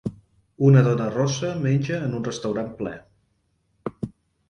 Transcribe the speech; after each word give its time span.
Una 0.69 0.81
dona 0.87 1.09
rossa 1.17 1.53
menja 1.67 2.01
en 2.09 2.19
un 2.23 2.27
restaurant 2.31 2.75
ple 2.83 2.99